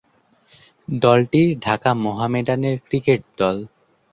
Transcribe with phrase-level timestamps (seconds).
[0.87, 3.57] দলটি ঢাকা মোহামেডানের ক্রিকেট দল।